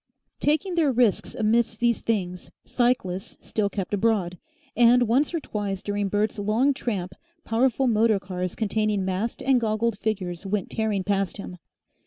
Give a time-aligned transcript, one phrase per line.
[0.39, 4.39] Taking their risks amidst these things, cyclists still kept abroad,
[4.75, 9.99] and once or twice during Bert's long tramp powerful motor cars containing masked and goggled
[9.99, 11.57] figures went tearing past him.